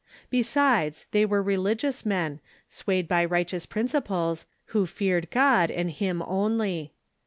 Besides, 0.31 1.05
they 1.11 1.25
were 1.27 1.43
religious 1.43 2.07
men, 2.07 2.39
swayed 2.67 3.07
by 3.07 3.23
righteous 3.23 3.67
principles, 3.67 4.47
who 4.73 4.87
feared 4.87 5.29
God, 5.29 5.69
and 5.69 5.91
him 5.91 6.23
only. 6.25 6.91